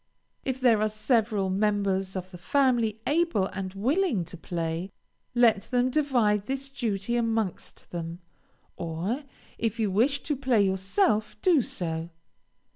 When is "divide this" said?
5.91-6.69